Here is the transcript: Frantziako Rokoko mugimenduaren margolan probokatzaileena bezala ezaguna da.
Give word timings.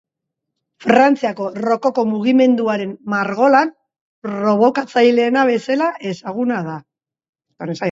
Frantziako 0.85 1.49
Rokoko 1.65 2.05
mugimenduaren 2.13 2.95
margolan 3.15 3.71
probokatzaileena 4.29 5.47
bezala 5.53 5.93
ezaguna 6.15 6.61
da. 6.73 6.83